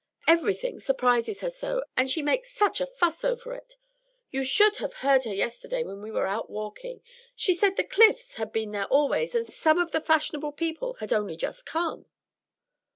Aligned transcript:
Everything 0.27 0.79
surprises 0.79 1.41
her 1.41 1.49
so, 1.51 1.83
and 1.95 2.09
she 2.09 2.23
makes 2.23 2.49
such 2.51 2.81
a 2.81 2.87
fuss 2.87 3.23
over 3.23 3.53
it. 3.53 3.77
You 4.31 4.43
should 4.43 4.77
have 4.77 4.95
heard 5.05 5.25
her 5.25 5.33
yesterday 5.35 5.83
when 5.83 6.01
we 6.01 6.09
were 6.09 6.25
out 6.25 6.49
walking; 6.49 7.03
she 7.35 7.53
said 7.53 7.75
the 7.75 7.83
Cliffs 7.83 8.33
had 8.37 8.51
been 8.51 8.71
there 8.71 8.87
always, 8.87 9.35
and 9.35 9.45
some 9.45 9.77
of 9.77 9.91
the 9.91 10.01
fashionable 10.01 10.53
people 10.53 10.95
had 10.95 11.13
only 11.13 11.37
just 11.37 11.67
come." 11.67 12.07